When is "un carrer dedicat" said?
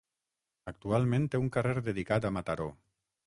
1.43-2.25